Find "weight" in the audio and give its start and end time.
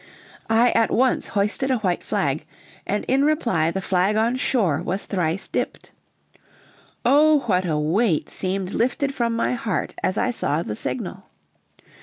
7.77-8.27